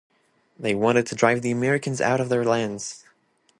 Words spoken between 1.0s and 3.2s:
to drive the Americans out of their lands.